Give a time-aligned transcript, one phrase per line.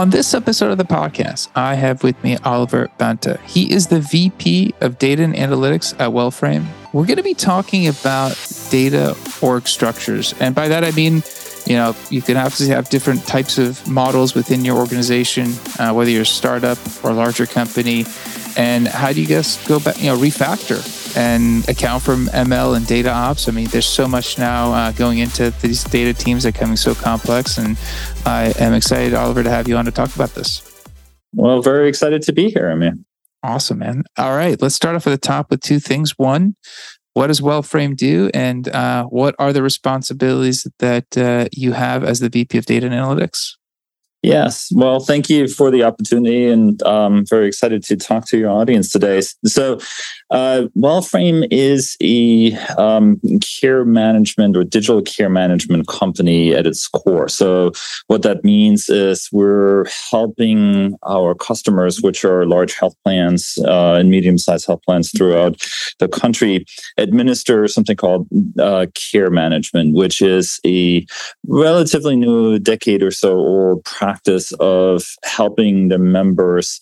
[0.00, 3.38] On this episode of the podcast, I have with me Oliver Banta.
[3.46, 6.64] He is the VP of Data and Analytics at Wellframe.
[6.94, 8.30] We're going to be talking about
[8.70, 10.32] data org structures.
[10.40, 11.22] And by that, I mean,
[11.66, 16.08] you know, you can obviously have different types of models within your organization, uh, whether
[16.08, 18.06] you're a startup or a larger company.
[18.56, 20.80] And how do you guys go back, you know, refactor
[21.16, 23.48] and account for ML and data ops?
[23.48, 26.76] I mean, there's so much now uh, going into these data teams that are becoming
[26.76, 27.58] so complex.
[27.58, 27.76] And
[28.24, 30.62] I am excited, Oliver, to have you on to talk about this.
[31.32, 33.04] Well, very excited to be here, I mean.
[33.42, 34.04] Awesome, man.
[34.18, 36.18] All right, let's start off at the top with two things.
[36.18, 36.56] One,
[37.14, 42.20] what does Wellframe do, and uh, what are the responsibilities that uh, you have as
[42.20, 43.56] the VP of Data and Analytics?
[44.22, 44.70] Yes.
[44.74, 48.90] Well, thank you for the opportunity and I'm very excited to talk to your audience
[48.90, 49.22] today.
[49.46, 49.78] So,
[50.30, 57.28] uh, Wellframe is a um, care management or digital care management company at its core.
[57.28, 57.72] So,
[58.08, 64.10] what that means is we're helping our customers, which are large health plans uh, and
[64.10, 65.60] medium sized health plans throughout
[65.98, 66.66] the country,
[66.98, 68.28] administer something called
[68.58, 71.06] uh, care management, which is a
[71.46, 76.80] relatively new decade or so old practice practice of helping the members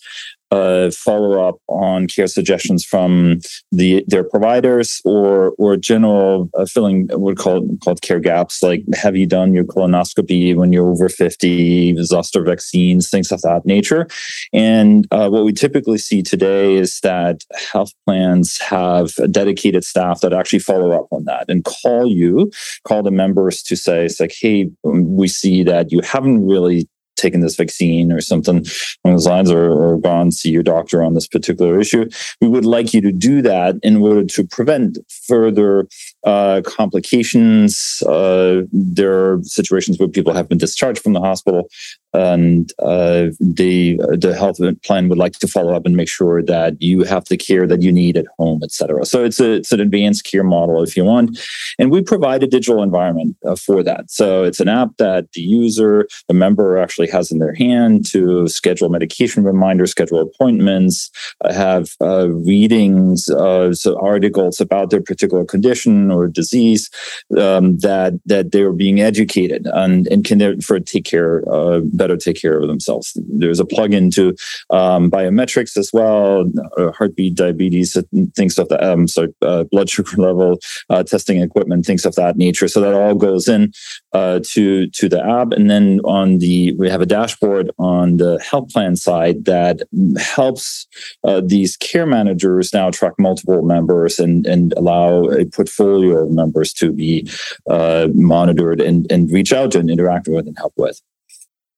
[0.51, 3.39] uh, follow up on care suggestions from
[3.71, 9.15] the their providers or or general uh, filling what called called care gaps like have
[9.15, 14.07] you done your colonoscopy when you're over 50 zoster vaccines things of that nature?
[14.51, 20.33] And uh, what we typically see today is that health plans have dedicated staff that
[20.33, 22.51] actually follow up on that and call you
[22.87, 26.87] call the members to say it's like hey we see that you haven't really
[27.19, 28.65] taken this vaccine or something
[29.03, 32.09] along those lines or, or gone see your doctor on this particular issue.
[32.41, 35.87] We would like you to do that in order to prevent further
[36.25, 38.01] uh, complications.
[38.07, 41.69] Uh, there are situations where people have been discharged from the hospital
[42.13, 46.81] and uh, the the health plan would like to follow up and make sure that
[46.81, 49.05] you have the care that you need at home, et cetera.
[49.05, 51.39] So it's a it's an advanced care model if you want,
[51.77, 54.09] and we provide a digital environment uh, for that.
[54.09, 58.47] So it's an app that the user, the member, actually has in their hand to
[58.47, 61.11] schedule medication reminders, schedule appointments,
[61.41, 66.89] uh, have uh, readings, so articles about their particular condition or disease
[67.37, 72.41] um, that that they're being educated and and can therefore take care uh, better take
[72.41, 73.05] care of themselves.
[73.41, 74.35] There's a plug-in to
[74.71, 77.95] um, biometrics as well, uh, heartbeat, diabetes,
[78.35, 78.83] things of that.
[78.83, 82.67] Um, so uh, blood sugar level uh, testing equipment, things of that nature.
[82.67, 83.71] So that all goes in
[84.13, 88.39] uh, to to the app, and then on the we have a dashboard on the
[88.49, 89.81] health plan side that
[90.17, 90.87] helps
[91.27, 96.73] uh, these care managers now track multiple members and and allow a portfolio of members
[96.73, 97.29] to be
[97.69, 101.01] uh, monitored and and reach out to and interact with and help with.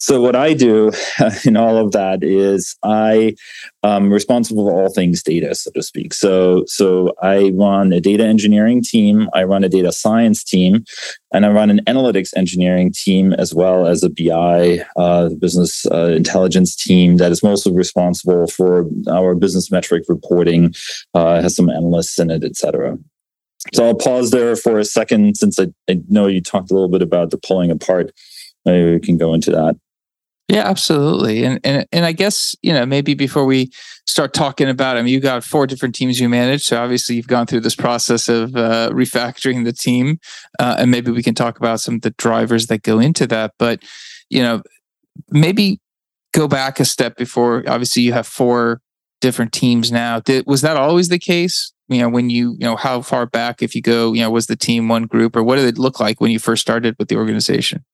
[0.02, 0.92] So what I do
[1.46, 3.36] in all of that is I
[3.84, 6.16] am responsible for all things data, so to speak.
[6.16, 10.86] So so I run a data engineering team, I run a data science team,
[11.32, 16.14] and I run an analytics engineering team as well as a BI uh, business uh,
[16.16, 20.74] intelligence team that is mostly responsible for our business metric reporting,
[21.14, 22.98] uh, has some analysts in it, et cetera.
[23.72, 26.90] So I'll pause there for a second since I, I know you talked a little
[26.90, 28.12] bit about the pulling apart.
[28.66, 29.76] Maybe we can go into that.
[30.52, 31.46] Yeah, absolutely.
[31.46, 33.72] And and and I guess, you know, maybe before we
[34.06, 36.64] start talking about mean, you got four different teams you manage.
[36.64, 40.20] So obviously you've gone through this process of uh, refactoring the team.
[40.60, 43.54] Uh, and maybe we can talk about some of the drivers that go into that.
[43.58, 43.82] But,
[44.30, 44.62] you know,
[45.30, 45.80] maybe
[46.34, 48.82] go back a step before obviously you have four
[49.22, 50.20] different teams now.
[50.20, 51.72] Did, was that always the case?
[51.88, 54.48] You know, when you, you know, how far back if you go, you know, was
[54.48, 57.08] the team one group or what did it look like when you first started with
[57.08, 57.86] the organization?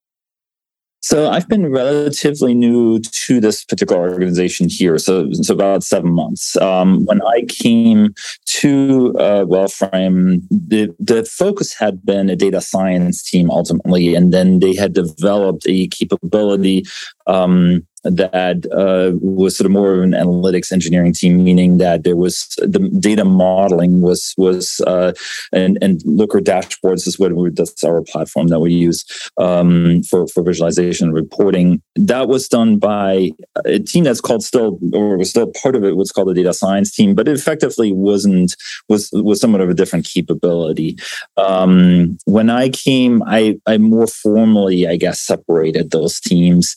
[1.10, 6.58] So I've been relatively new to this particular organization here, so it's about seven months.
[6.58, 8.14] Um, when I came
[8.60, 14.60] to uh, Wellframe, the the focus had been a data science team ultimately, and then
[14.60, 16.84] they had developed a capability
[17.28, 22.16] um, that uh, was sort of more of an analytics engineering team, meaning that there
[22.16, 25.14] was the data modeling was was uh,
[25.52, 29.04] and and Looker dashboards is what we, that's our platform that we use
[29.38, 31.82] um, for for visualization and reporting.
[31.96, 33.32] That was done by
[33.66, 35.98] a team that's called still or was still part of it.
[35.98, 38.56] What's called the data science team, but it effectively wasn't
[38.90, 40.98] was was somewhat of a different capability.
[41.36, 46.76] Um, when I came, I I more formally, I guess, separated those teams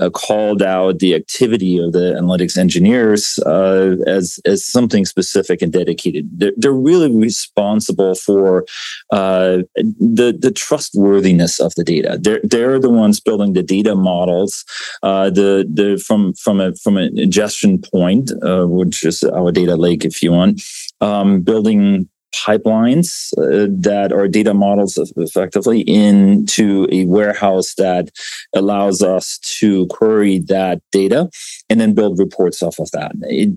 [0.00, 5.72] uh, called out the activity of the analytics engineers uh, as as something specific and
[5.72, 6.28] dedicated.
[6.32, 8.64] They're, they're really responsible for
[9.10, 12.18] uh, the the trustworthiness of the data.
[12.20, 14.64] They're they're the ones building the data models.
[15.02, 19.76] Uh, the the from from a from an ingestion point, uh, which is our data
[19.76, 20.62] lake, if you want,
[21.00, 22.08] um, building
[22.44, 28.10] pipelines uh, that are data models effectively into a warehouse that
[28.54, 31.30] allows us to query that data
[31.68, 33.12] and then build reports off of that.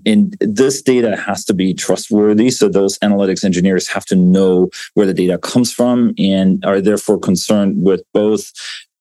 [0.06, 2.50] and this data has to be trustworthy.
[2.50, 7.18] So those analytics engineers have to know where the data comes from and are therefore
[7.18, 8.52] concerned with both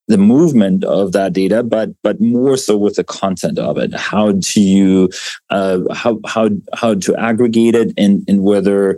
[0.08, 3.94] the movement of that data, but but more so with the content of it.
[3.94, 5.10] How do you
[5.50, 8.98] uh, how how how to aggregate it and and whether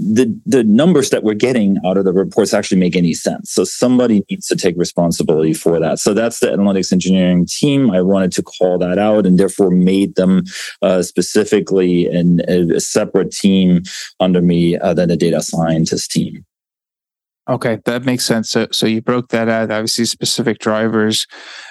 [0.00, 3.50] the the numbers that we're getting out of the reports actually make any sense.
[3.50, 5.98] So somebody needs to take responsibility for that.
[5.98, 7.90] So that's the analytics engineering team.
[7.90, 10.44] I wanted to call that out and therefore made them
[10.82, 13.82] uh, specifically in a, a, separate team
[14.20, 16.44] under me uh, than the data scientist team.
[17.48, 18.50] Okay, that makes sense.
[18.50, 19.72] So, so you broke that out.
[19.72, 21.26] Obviously, specific drivers.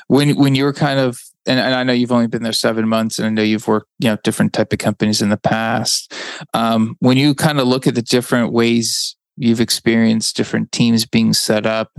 [0.08, 3.18] When when you're kind of and, and I know you've only been there seven months,
[3.18, 6.14] and I know you've worked, you know, different type of companies in the past.
[6.54, 11.34] Um, when you kind of look at the different ways you've experienced different teams being
[11.34, 11.92] set up,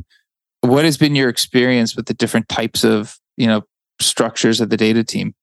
[0.61, 3.62] what has been your experience with the different types of, you know,
[4.00, 5.35] structures of the data team?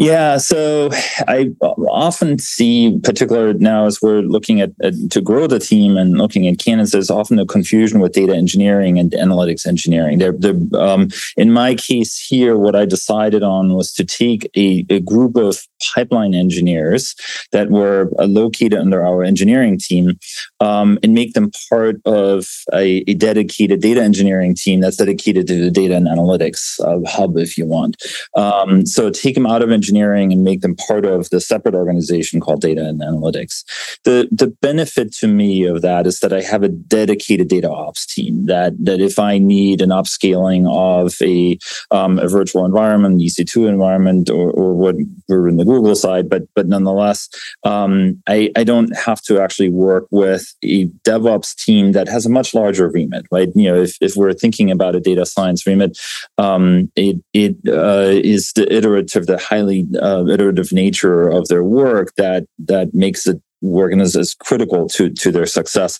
[0.00, 0.90] Yeah, so
[1.26, 6.16] I often see, particular now as we're looking at, at, to grow the team and
[6.16, 10.18] looking at candidates, there's often a confusion with data engineering and analytics engineering.
[10.18, 14.86] They're, they're, um, in my case here, what I decided on was to take a,
[14.88, 17.16] a group of pipeline engineers
[17.50, 20.16] that were uh, located under our engineering team
[20.60, 25.56] um, and make them part of a, a, dedicated data engineering team that's dedicated to
[25.56, 27.96] the data and analytics uh, hub, if you want.
[28.36, 31.74] Um, so take them out of engineering engineering and make them part of the separate
[31.74, 33.64] organization called data and analytics.
[34.04, 38.06] The the benefit to me of that is that I have a dedicated data ops
[38.06, 41.58] team that that if I need an upscaling of a
[41.90, 44.96] um, a virtual environment, EC2 environment, or, or what
[45.28, 47.28] we're in the Google side, but but nonetheless,
[47.64, 52.30] um, I, I don't have to actually work with a DevOps team that has a
[52.30, 53.48] much larger remit, right?
[53.54, 55.98] You know, if, if we're thinking about a data science remit,
[56.36, 62.14] um, it it uh, is the iterative, the highly uh, iterative nature of their work
[62.16, 65.98] that that makes it working as critical to to their success.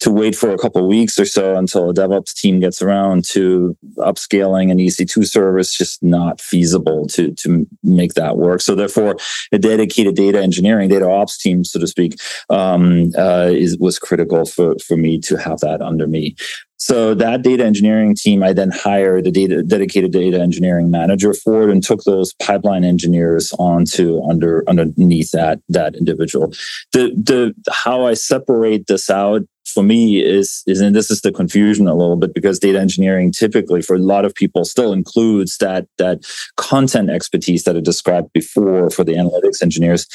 [0.00, 3.76] To wait for a couple weeks or so until a DevOps team gets around to
[3.98, 8.60] upscaling an EC2 service just not feasible to to make that work.
[8.60, 9.16] So therefore,
[9.52, 12.18] a dedicated data engineering, data ops team, so to speak,
[12.48, 16.36] um, uh, is was critical for for me to have that under me.
[16.80, 21.64] So that data engineering team, I then hired a data dedicated data engineering manager for
[21.64, 26.48] it and took those pipeline engineers onto under underneath that that individual.
[26.92, 31.30] The the how I separate this out for me is is and this is the
[31.30, 35.58] confusion a little bit because data engineering typically for a lot of people still includes
[35.58, 36.24] that that
[36.56, 40.06] content expertise that I described before for the analytics engineers.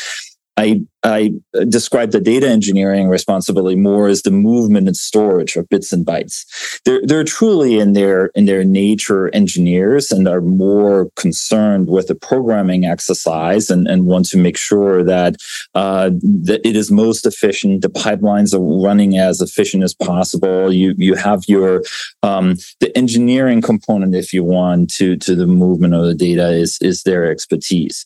[0.57, 1.33] I I
[1.69, 6.45] describe the data engineering responsibility more as the movement and storage of bits and bytes.
[6.85, 12.15] They're they're truly in their in their nature engineers and are more concerned with the
[12.15, 15.35] programming exercise and, and want to make sure that
[15.75, 17.81] uh, that it is most efficient.
[17.81, 20.73] The pipelines are running as efficient as possible.
[20.73, 21.83] You you have your
[22.23, 26.79] um, the engineering component, if you want, to to the movement of the data is
[26.81, 28.05] is their expertise.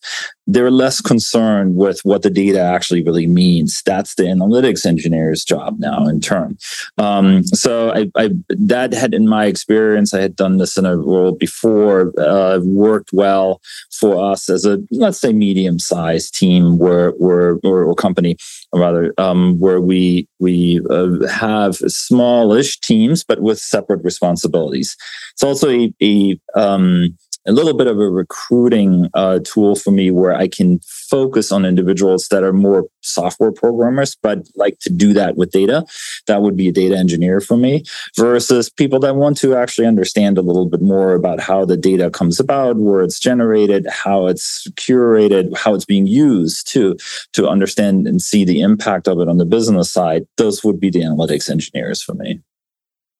[0.52, 3.82] They're less concerned with what the data actually really means.
[3.86, 6.58] That's the analytics engineer's job now in turn.
[6.98, 10.98] Um, so I, I, that had in my experience, I had done this in a
[10.98, 17.12] role before, uh, worked well for us as a let's say medium sized team where
[17.12, 18.38] where or, or company
[18.74, 24.96] rather um, where we we uh, have smallish teams but with separate responsibilities.
[25.34, 27.18] It's also a, a um,
[27.50, 30.80] a little bit of a recruiting uh, tool for me where I can
[31.10, 35.84] focus on individuals that are more software programmers, but like to do that with data.
[36.28, 37.84] That would be a data engineer for me
[38.16, 42.12] versus people that want to actually understand a little bit more about how the data
[42.12, 46.96] comes about, where it's generated, how it's curated, how it's being used to,
[47.34, 50.28] to understand and see the impact of it on the business side.
[50.38, 52.42] Those would be the analytics engineers for me.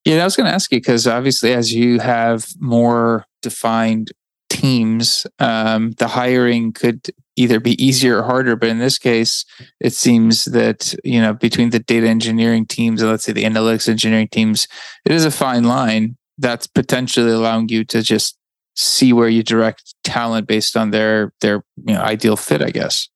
[0.04, 4.12] Yeah, I was going to ask you because obviously, as you have more defined
[4.50, 8.56] teams, um, the hiring could either be easier or harder.
[8.56, 9.46] But in this case,
[9.80, 13.88] it seems that you know between the data engineering teams and let's say the analytics
[13.88, 14.68] engineering teams,
[15.06, 18.36] it is a fine line that's potentially allowing you to just
[18.76, 23.08] see where you direct talent based on their their you know ideal fit i guess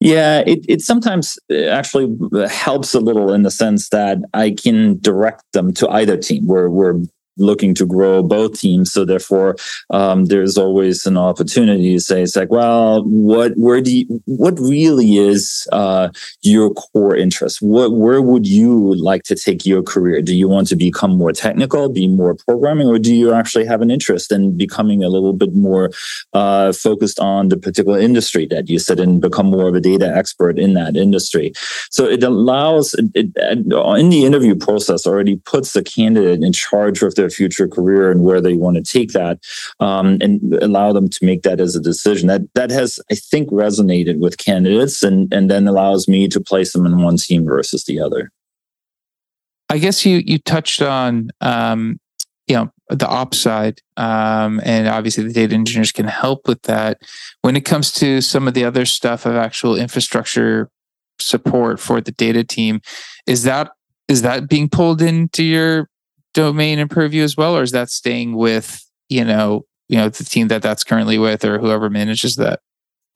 [0.00, 2.16] yeah, it, it sometimes uh, actually
[2.48, 6.46] helps a little in the sense that I can direct them to either team.
[6.46, 7.02] We're, we're
[7.36, 8.92] looking to grow both teams.
[8.92, 9.56] So therefore,
[9.90, 14.58] um, there's always an opportunity to say, it's like, well, what, where do you, what
[14.58, 16.08] really is uh,
[16.42, 17.58] your core interest?
[17.60, 20.22] What, where would you like to take your career?
[20.22, 23.80] Do you want to become more technical, be more programming, or do you actually have
[23.80, 25.90] an interest in becoming a little bit more
[26.32, 30.12] uh, focused on the particular industry that you sit in, become more of a data
[30.14, 31.52] expert in that industry?
[31.90, 37.02] So it allows, it, it, in the interview process, already puts the candidate in charge
[37.02, 39.38] of their future career and where they want to take that,
[39.78, 42.28] um, and allow them to make that as a decision.
[42.28, 46.72] That that has, I think, resonated with candidates, and and then allows me to place
[46.72, 48.30] them in one team versus the other.
[49.68, 52.00] I guess you you touched on um,
[52.48, 57.00] you know the ops side, um, and obviously the data engineers can help with that.
[57.42, 60.68] When it comes to some of the other stuff of actual infrastructure
[61.20, 62.80] support for the data team,
[63.26, 63.70] is that
[64.08, 65.89] is that being pulled into your
[66.34, 70.24] domain and purview as well, or is that staying with you know you know the
[70.24, 72.60] team that that's currently with or whoever manages that?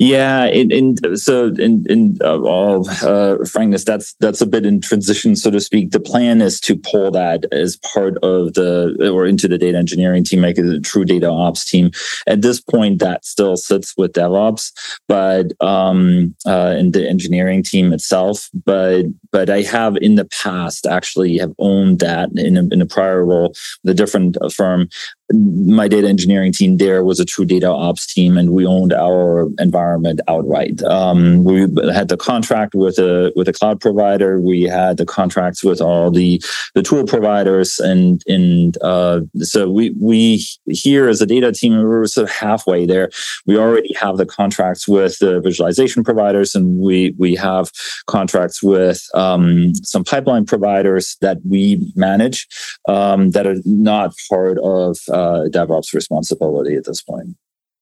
[0.01, 5.37] Yeah, and, so in, in uh, all uh, frankness, that's that's a bit in transition,
[5.37, 5.93] so to speak.
[5.93, 10.25] The plan is to pull that as part of the or into the data engineering
[10.25, 11.93] team, make it a true data ops team.
[12.27, 14.73] At this point, that still sits with DevOps,
[15.07, 18.51] but um, uh, in the engineering team itself.
[18.53, 22.87] But but I have in the past actually have owned that in a, in a
[22.87, 24.89] prior role, the different firm
[25.33, 29.49] my data engineering team there was a true data ops team, and we owned our
[29.59, 30.83] environment outright.
[30.83, 31.61] Um, we
[31.93, 34.41] had the contract with a with a cloud provider.
[34.41, 36.43] We had the contracts with all the
[36.75, 41.85] the tool providers, and and uh, so we we here as a data team we
[41.85, 43.11] were sort of halfway there.
[43.47, 47.71] We already have the contracts with the visualization providers, and we we have
[48.07, 52.47] contracts with um, some pipeline providers that we manage
[52.89, 57.37] um, that are not part of uh, DevOps responsibility at this point.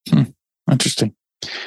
[0.09, 0.23] Hmm.
[0.71, 1.15] Interesting.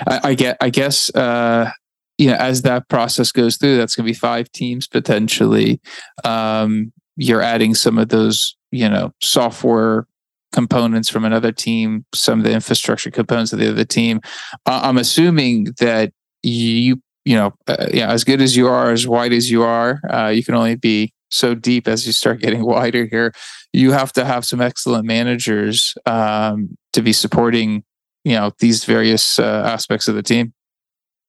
[0.08, 0.58] I, I, get.
[0.62, 1.14] I guess.
[1.14, 1.72] Uh,
[2.18, 5.82] you know, as that process goes through, that's going to be five teams potentially.
[6.24, 10.08] Um, you're adding some of those, you know, software
[10.54, 14.22] components from another team, some of the infrastructure components of the other team.
[14.66, 16.14] Uh, I'm assuming that
[16.44, 20.00] you, you know, uh, yeah, as good as you are, as wide as you are,
[20.10, 23.34] uh, you can only be so deep as you start getting wider here
[23.74, 27.84] you have to have some excellent managers um, to be supporting
[28.24, 30.54] you know these various uh, aspects of the team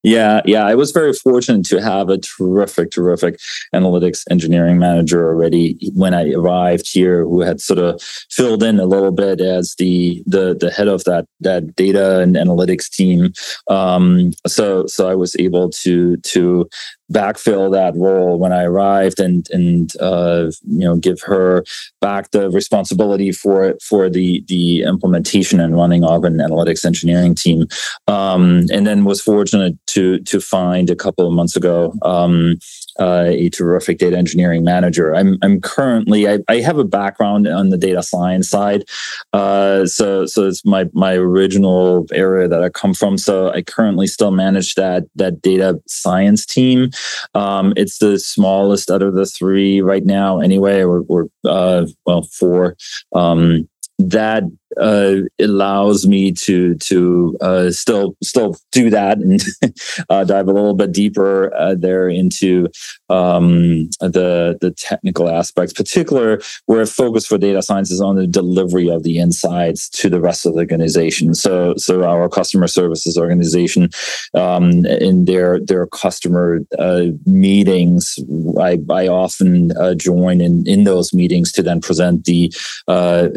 [0.06, 0.64] yeah, yeah.
[0.64, 3.40] I was very fortunate to have a terrific, terrific
[3.74, 8.00] analytics engineering manager already when I arrived here, who had sort of
[8.30, 12.36] filled in a little bit as the the the head of that that data and
[12.36, 13.32] analytics team.
[13.68, 16.68] Um, so so I was able to to
[17.12, 21.64] backfill that role when I arrived and and uh, you know give her
[22.00, 27.34] back the responsibility for it for the the implementation and running of an analytics engineering
[27.34, 27.66] team,
[28.08, 32.56] um, and then was fortunate to to find a couple of months ago um,
[32.98, 35.14] uh, a terrific data engineering manager.
[35.14, 38.84] I'm I'm currently I, I have a background on the data science side,
[39.32, 43.18] uh, so so it's my my original area that I come from.
[43.18, 46.90] So I currently still manage that that data science team.
[47.34, 50.40] Um, it's the smallest out of the three right now.
[50.40, 52.76] Anyway, we're, we're uh, well four.
[53.14, 54.42] Um, that
[54.80, 59.42] uh, allows me to to uh, still still do that and
[60.10, 62.68] uh, dive a little bit deeper uh, there into
[63.08, 68.88] um, the the technical aspects, particular where focus for data science is on the delivery
[68.88, 71.34] of the insights to the rest of the organization.
[71.34, 73.88] So so our customer services organization
[74.34, 78.18] um, in their their customer uh, meetings,
[78.60, 82.52] I, I often uh, join in in those meetings to then present the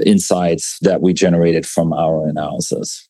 [0.06, 3.10] insights that we generate generated from our analysis.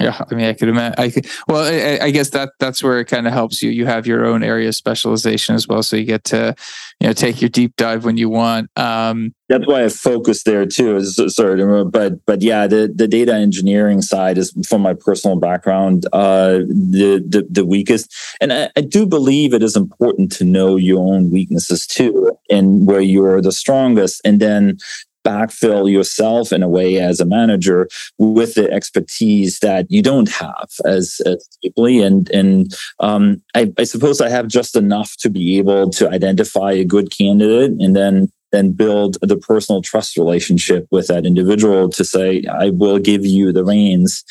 [0.00, 0.96] Yeah, I mean, I could imagine.
[0.98, 1.28] I could.
[1.46, 3.70] Well, I, I guess that that's where it kind of helps you.
[3.70, 6.56] You have your own area of specialization as well, so you get to,
[6.98, 8.76] you know, take your deep dive when you want.
[8.76, 10.96] Um, that's why I focus there too.
[10.96, 16.06] Is sorry, but but yeah, the the data engineering side is from my personal background
[16.12, 20.74] uh, the, the the weakest, and I, I do believe it is important to know
[20.74, 24.78] your own weaknesses too, and where you're the strongest, and then
[25.24, 27.88] backfill yourself in a way as a manager
[28.18, 32.02] with the expertise that you don't have as, as deeply.
[32.02, 36.72] And and um, I, I suppose I have just enough to be able to identify
[36.72, 42.04] a good candidate and then then build the personal trust relationship with that individual to
[42.04, 44.24] say, I will give you the reins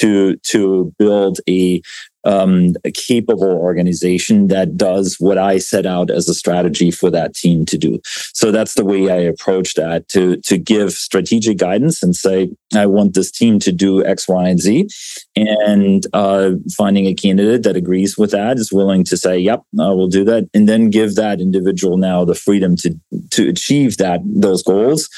[0.00, 1.80] to to build a
[2.28, 7.34] um, a capable organization that does what I set out as a strategy for that
[7.34, 8.00] team to do.
[8.34, 12.84] So that's the way I approach that to to give strategic guidance and say I
[12.84, 14.88] want this team to do X, Y, and Z,
[15.34, 19.88] and uh, finding a candidate that agrees with that is willing to say, "Yep, I
[19.88, 22.94] will do that," and then give that individual now the freedom to
[23.30, 25.08] to achieve that those goals,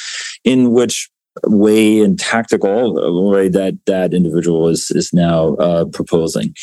[0.45, 1.11] in which
[1.47, 6.55] way and tactical way that that individual is is now uh, proposing.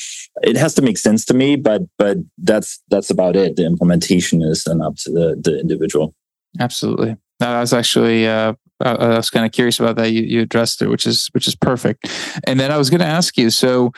[0.43, 3.55] It has to make sense to me, but but that's that's about it.
[3.55, 6.13] The implementation is then up to the the individual.
[6.59, 7.15] Absolutely.
[7.39, 10.12] I was actually uh, I was kind of curious about that.
[10.12, 12.09] You you addressed it, which is which is perfect.
[12.45, 13.50] And then I was going to ask you.
[13.50, 13.91] So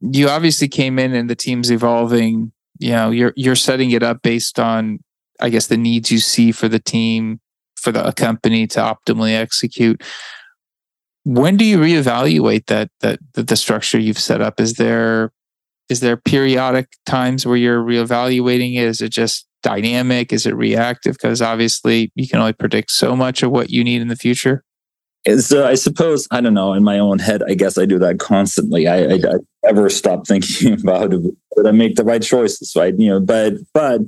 [0.00, 2.52] you obviously came in and the team's evolving.
[2.78, 5.00] You know, you're you're setting it up based on,
[5.40, 7.40] I guess, the needs you see for the team
[7.80, 10.02] for the company to optimally execute.
[11.24, 14.60] When do you reevaluate that that, that the structure you've set up?
[14.60, 15.32] Is there
[15.88, 18.84] is there periodic times where you're reevaluating it?
[18.84, 20.32] Is it just dynamic?
[20.32, 21.14] Is it reactive?
[21.14, 24.64] Because obviously you can only predict so much of what you need in the future.
[25.38, 26.72] So uh, I suppose I don't know.
[26.72, 28.86] In my own head, I guess I do that constantly.
[28.86, 29.34] I, I, I
[29.64, 31.12] never stop thinking about
[31.56, 32.96] did I make the right choices, right?
[32.96, 34.00] You know, but but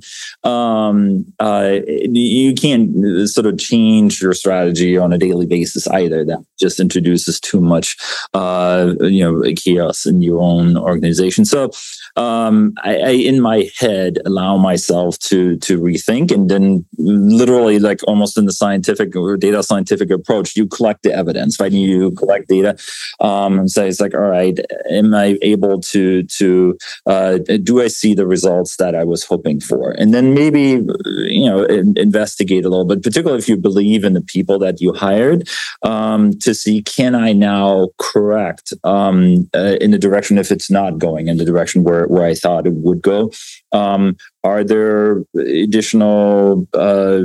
[0.48, 6.24] um, uh, you can't sort of change your strategy on a daily basis either.
[6.24, 7.96] That just introduces too much,
[8.32, 11.44] uh, you know, chaos in your own organization.
[11.44, 11.72] So
[12.16, 18.00] um, I, I, in my head, allow myself to to rethink, and then literally, like
[18.06, 21.72] almost in the scientific or data scientific approach, you collect the evidence, right?
[21.72, 22.76] You collect data
[23.20, 24.58] um, and say, it's like, all right,
[24.90, 29.60] am I able to to uh, do I see the results that I was hoping
[29.60, 29.92] for?
[29.92, 30.84] And then maybe
[31.26, 34.80] you know in, investigate a little bit, particularly if you believe in the people that
[34.80, 35.48] you hired,
[35.82, 40.98] um, to see can I now correct um, uh, in the direction if it's not
[40.98, 43.30] going in the direction where where I thought it would go.
[43.72, 47.22] Um, are there additional uh,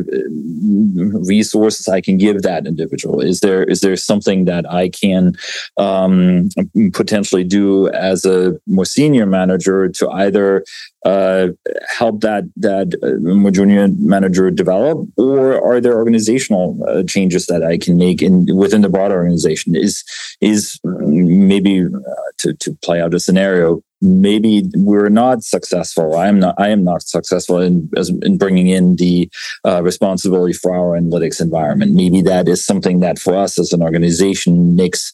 [1.25, 3.21] resources I can give that individual?
[3.21, 5.33] Is there is there something that I can
[5.77, 6.49] um,
[6.93, 10.63] potentially do as a more senior manager to either
[11.05, 11.47] uh,
[11.87, 17.63] help that that uh, more junior manager develop, or are there organizational uh, changes that
[17.63, 19.75] I can make in within the broader organization?
[19.75, 20.03] Is
[20.41, 23.81] is maybe uh, to to play out a scenario?
[24.01, 26.15] Maybe we're not successful.
[26.15, 26.55] I am not.
[26.57, 29.29] I am not successful in as, in bringing in the
[29.65, 31.93] uh, responsibility for our analytics environment.
[31.93, 35.13] Maybe that is something that for us as an organization makes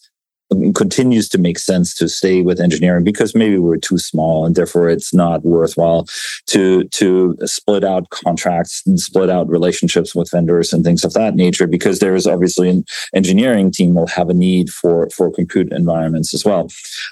[0.76, 4.90] continues to make sense to stay with engineering because maybe we're too small and therefore
[4.90, 6.06] it's not worthwhile
[6.46, 11.36] to to split out contracts and split out relationships with vendors and things of that
[11.36, 12.84] nature because there is obviously an
[13.16, 16.68] engineering team will have a need for for compute environments as well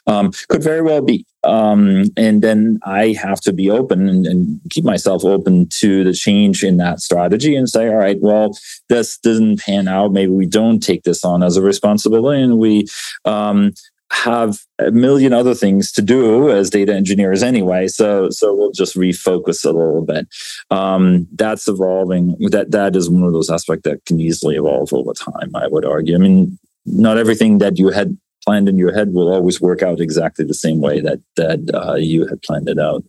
[0.08, 4.62] um, could very well be um, and then I have to be open and, and,
[4.69, 8.58] keep myself open to the change in that strategy and say, all right, well,
[8.89, 10.13] this doesn't pan out.
[10.13, 12.88] Maybe we don't take this on as a responsibility and we
[13.25, 13.73] um,
[14.12, 17.88] have a million other things to do as data engineers anyway.
[17.88, 20.27] So, so we'll just refocus a little bit.
[20.69, 22.36] Um, that's evolving.
[22.51, 25.56] That that is one of those aspects that can easily evolve over time.
[25.56, 26.15] I would argue.
[26.15, 29.99] I mean, not everything that you had planned in your head will always work out
[29.99, 33.04] exactly the same way that that uh, you had planned it out.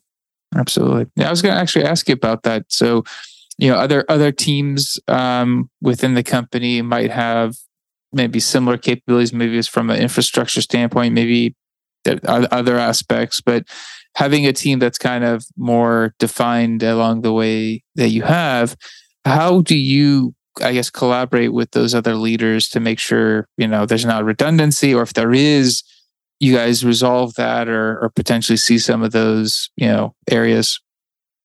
[0.54, 1.06] Absolutely.
[1.16, 2.64] Yeah, I was going to actually ask you about that.
[2.68, 3.04] So,
[3.58, 7.56] you know, other other teams um, within the company might have
[8.12, 9.32] maybe similar capabilities.
[9.32, 11.54] Maybe it's from an infrastructure standpoint, maybe
[12.06, 13.64] other aspects, but
[14.16, 18.76] having a team that's kind of more defined along the way that you have,
[19.24, 23.86] how do you I guess collaborate with those other leaders to make sure you know
[23.86, 25.82] there's not redundancy, or if there is,
[26.40, 30.80] you guys resolve that, or or potentially see some of those you know areas.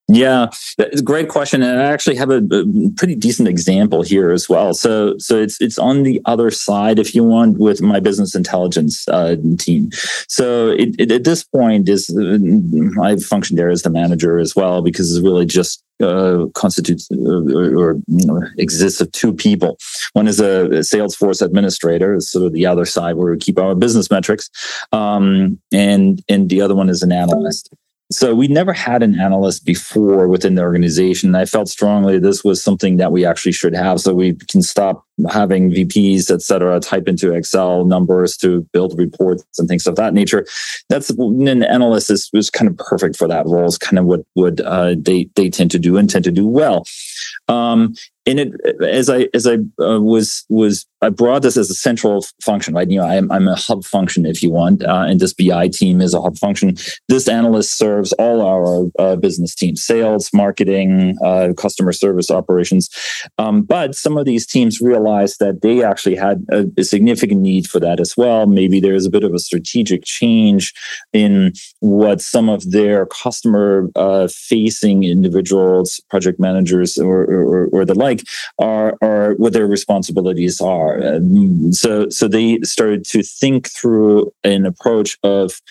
[0.10, 4.32] Yeah, it's a great question, and I actually have a, a, pretty decent example here
[4.32, 4.74] as well.
[4.74, 9.06] So, so it's it's on the other side, if you want, with my business intelligence
[9.10, 9.90] uh, team.
[10.30, 14.56] So, it, it, at this point, is uh, I've functioned there as the manager as
[14.56, 17.18] well because it's really just uh, constitutes uh,
[17.54, 19.78] or, or you know, exists of two people.
[20.14, 23.60] One is a, a Salesforce administrator, is sort of the other side where we keep
[23.60, 24.50] our business metrics,
[24.94, 27.74] um, and and the other one is an analyst.
[28.10, 31.30] So we never had an analyst before within the organization.
[31.30, 34.62] And I felt strongly this was something that we actually should have so we can
[34.62, 39.98] stop having VPs, et cetera, type into Excel numbers to build reports and things of
[39.98, 40.46] that nature.
[40.88, 43.66] That's an analyst is, was kind of perfect for that role.
[43.66, 46.48] It's kind of what would uh, they they tend to do and tend to do
[46.48, 46.86] well.
[47.50, 51.76] Um, and it as I as I uh, was was I brought this as a
[51.76, 52.90] central function, right?
[52.90, 56.02] You know, I'm I'm a hub function if you want, uh, and this BI team
[56.02, 56.76] is a hub function.
[57.08, 62.90] This analyst serves all our uh, business teams: sales, marketing, uh, customer service, operations.
[63.38, 67.68] Um, but some of these teams realized that they actually had a, a significant need
[67.68, 68.48] for that as well.
[68.48, 70.74] Maybe there's a bit of a strategic change
[71.14, 77.96] in what some of their customer uh, facing individuals, project managers, or, or, or the
[77.96, 78.24] like
[78.60, 80.87] are, are what their responsibilities are.
[80.96, 81.20] Uh,
[81.72, 85.62] so, so they started to think through an approach of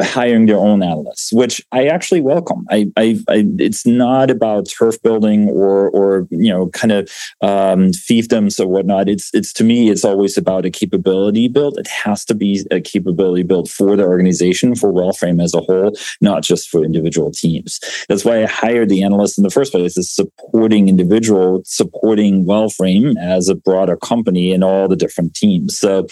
[0.00, 2.66] hiring their own analysts, which I actually welcome.
[2.70, 7.90] I, I, I, it's not about turf building or, or you know, kind of um,
[7.90, 9.08] fiefdoms or whatnot.
[9.08, 11.78] It's, it's to me, it's always about a capability build.
[11.78, 15.92] It has to be a capability build for the organization, for WellFrame as a whole,
[16.20, 17.80] not just for individual teams.
[18.08, 23.16] That's why I hired the analysts in the first place, is supporting individual, supporting WellFrame
[23.20, 25.76] as a broader company and all the different teams.
[25.76, 26.06] So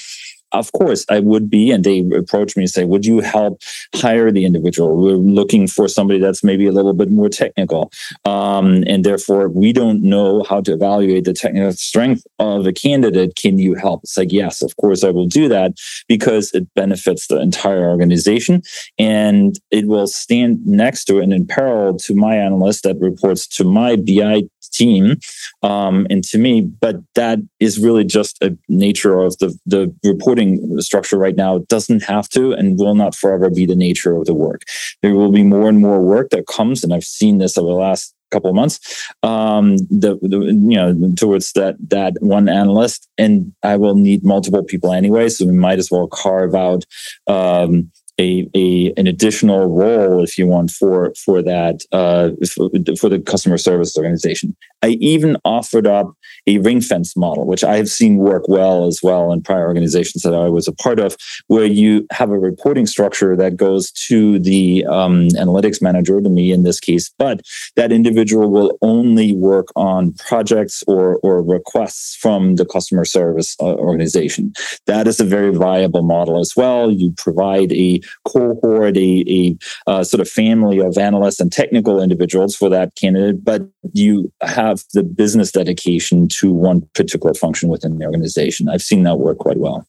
[0.52, 1.70] of course I would be.
[1.70, 3.60] And they approach me and say, Would you help
[3.94, 4.96] hire the individual?
[4.96, 7.92] We're looking for somebody that's maybe a little bit more technical.
[8.24, 13.36] Um, and therefore, we don't know how to evaluate the technical strength of a candidate.
[13.36, 14.02] Can you help?
[14.04, 15.74] It's like, Yes, of course I will do that
[16.08, 18.62] because it benefits the entire organization
[18.98, 23.64] and it will stand next to and in parallel to my analyst that reports to
[23.64, 24.42] my BI
[24.76, 25.16] team
[25.62, 26.62] um, and to me.
[26.62, 31.56] But that is really just a nature of the, the reporting structure right now.
[31.56, 34.62] It doesn't have to and will not forever be the nature of the work.
[35.02, 37.74] There will be more and more work that comes, and I've seen this over the
[37.74, 38.80] last couple of months
[39.22, 44.64] um the, the, you know towards that that one analyst and i will need multiple
[44.64, 46.84] people anyway so we might as well carve out
[47.28, 53.08] um a, a an additional role, if you want, for for that uh, for, for
[53.08, 54.56] the customer service organization.
[54.82, 56.14] I even offered up
[56.46, 60.22] a ring fence model, which I have seen work well as well in prior organizations
[60.22, 61.16] that I was a part of,
[61.48, 66.52] where you have a reporting structure that goes to the um, analytics manager, to me
[66.52, 67.40] in this case, but
[67.74, 73.74] that individual will only work on projects or, or requests from the customer service uh,
[73.74, 74.52] organization.
[74.86, 76.90] That is a very viable model as well.
[76.90, 79.56] You provide a cohort, a, a
[79.86, 84.82] uh, sort of family of analysts and technical individuals for that candidate, but you have
[84.94, 88.68] the business dedication to one particular function within the organization.
[88.68, 89.86] I've seen that work quite well.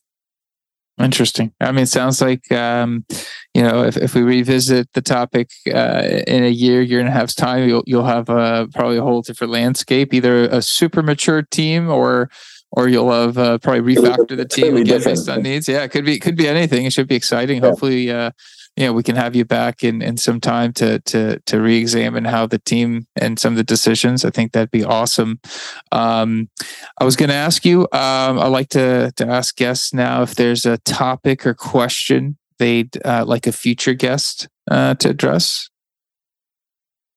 [1.00, 1.54] Interesting.
[1.62, 3.06] I mean, it sounds like, um,
[3.54, 7.12] you know, if, if we revisit the topic uh, in a year, year and a
[7.12, 11.44] half's time, you'll, you'll have uh, probably a whole different landscape, either a super mature
[11.44, 12.32] team or
[12.72, 15.70] or you'll have uh, probably refactor the team again based on needs.
[15.70, 16.86] Yeah, it could be could be anything.
[16.86, 17.62] It should be exciting.
[17.62, 17.70] Yeah.
[17.70, 18.32] Hopefully, uh,
[18.78, 22.26] you know, we can have you back in in some time to to to re-examine
[22.26, 24.24] how the team and some of the decisions.
[24.24, 25.40] I think that'd be awesome.
[25.92, 26.50] Um,
[27.00, 27.82] I was going to ask you.
[27.92, 32.98] Um, I like to to ask guests now if there's a topic or question they'd
[33.04, 35.70] uh, like a future guest uh, to address.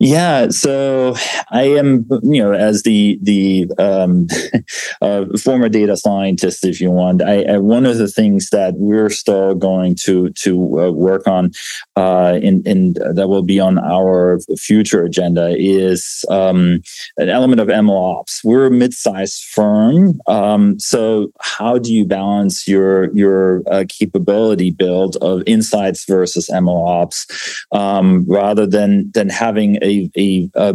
[0.02, 1.14] Yeah, so
[1.50, 4.28] I am, you know, as the the um,
[5.02, 9.10] uh, former data scientist, if you want, I, I, one of the things that we're
[9.10, 11.50] still going to to uh, work on,
[11.98, 16.80] uh, and, and that will be on our future agenda is um,
[17.18, 18.42] an element of MLOps.
[18.42, 25.16] We're a mid-sized firm, um, so how do you balance your your uh, capability build
[25.16, 27.26] of insights versus MLOps,
[27.72, 30.74] um, rather than than having a a, a,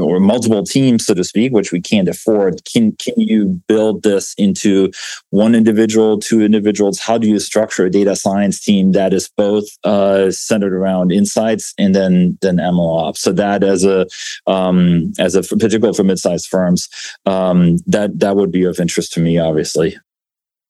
[0.00, 2.62] or multiple teams, so to speak, which we can't afford.
[2.64, 4.90] Can can you build this into
[5.30, 6.98] one individual, two individuals?
[6.98, 11.74] How do you structure a data science team that is both uh, centered around insights
[11.78, 13.18] and then then MLOps?
[13.18, 14.06] So that as a
[14.46, 16.88] um, as a particular for mid-sized firms,
[17.26, 19.96] um, that that would be of interest to me, obviously.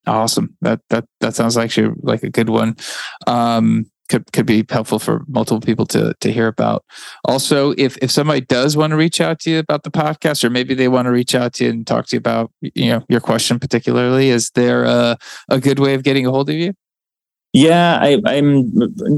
[0.07, 0.55] Awesome.
[0.61, 2.75] That that that sounds actually like a good one.
[3.27, 6.83] Um, could could be helpful for multiple people to to hear about.
[7.23, 10.49] Also, if if somebody does want to reach out to you about the podcast, or
[10.49, 13.03] maybe they want to reach out to you and talk to you about you know
[13.07, 15.17] your question particularly, is there a
[15.49, 16.73] a good way of getting a hold of you?
[17.51, 18.71] Yeah, I, am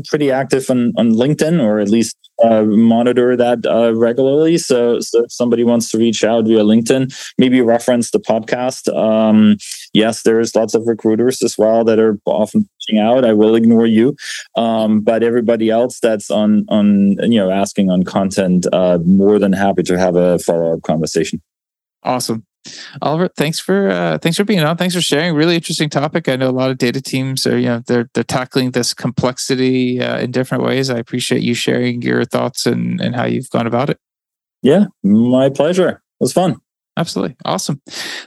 [0.07, 4.57] pretty active on, on LinkedIn, or at least uh, monitor that uh, regularly.
[4.57, 8.87] So, so, if somebody wants to reach out via LinkedIn, maybe reference the podcast.
[8.95, 9.57] Um,
[9.93, 13.25] yes, there's lots of recruiters as well that are often reaching out.
[13.25, 14.15] I will ignore you,
[14.55, 19.51] um, but everybody else that's on on you know asking on content, uh, more than
[19.51, 21.41] happy to have a follow up conversation.
[22.03, 22.45] Awesome.
[23.01, 24.77] Oliver, thanks for uh, thanks for being on.
[24.77, 25.33] Thanks for sharing.
[25.35, 26.29] Really interesting topic.
[26.29, 29.99] I know a lot of data teams are you know they're they're tackling this complexity
[29.99, 30.89] uh, in different ways.
[30.89, 33.99] I appreciate you sharing your thoughts and and how you've gone about it.
[34.61, 35.89] Yeah, my pleasure.
[35.89, 36.57] It was fun.
[36.97, 37.37] Absolutely.
[37.45, 37.81] Awesome.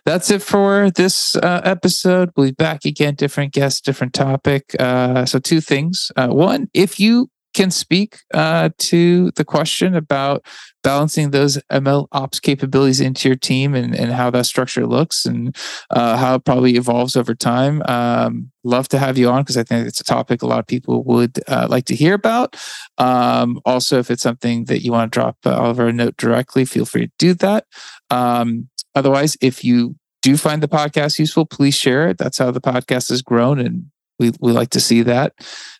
[0.07, 2.31] That's it for this uh, episode.
[2.35, 4.75] We'll be back again, different guests, different topic.
[4.81, 6.11] Uh, so, two things.
[6.17, 10.45] Uh, one, if you can speak uh, to the question about
[10.83, 15.57] balancing those ML ops capabilities into your team and, and how that structure looks and
[15.91, 17.83] uh, how it probably evolves over time.
[17.89, 20.67] Um, love to have you on because I think it's a topic a lot of
[20.67, 22.57] people would uh, like to hear about.
[22.99, 26.65] Um, also, if it's something that you want to drop uh, Oliver a note directly,
[26.65, 27.67] feel free to do that.
[28.11, 32.19] Um, otherwise, if you do find the podcast useful, please share it.
[32.19, 33.87] That's how the podcast has grown, and
[34.19, 35.33] we, we like to see that.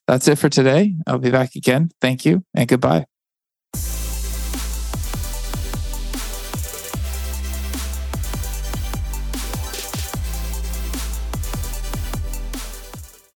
[0.07, 0.95] That's it for today.
[1.07, 1.91] I'll be back again.
[2.01, 3.07] Thank you and goodbye.